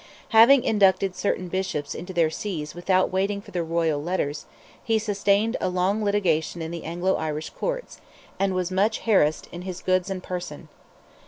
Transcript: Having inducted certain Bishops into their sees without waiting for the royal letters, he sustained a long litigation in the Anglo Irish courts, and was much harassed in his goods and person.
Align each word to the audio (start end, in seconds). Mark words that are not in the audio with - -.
Having 0.29 0.63
inducted 0.63 1.15
certain 1.15 1.47
Bishops 1.47 1.93
into 1.93 2.11
their 2.11 2.31
sees 2.31 2.73
without 2.73 3.11
waiting 3.11 3.39
for 3.39 3.51
the 3.51 3.61
royal 3.61 4.01
letters, 4.01 4.47
he 4.83 4.97
sustained 4.97 5.57
a 5.61 5.69
long 5.69 6.03
litigation 6.03 6.59
in 6.59 6.71
the 6.71 6.85
Anglo 6.85 7.17
Irish 7.17 7.51
courts, 7.51 8.01
and 8.39 8.55
was 8.55 8.71
much 8.71 9.01
harassed 9.01 9.47
in 9.51 9.61
his 9.61 9.83
goods 9.83 10.09
and 10.09 10.23
person. 10.23 10.69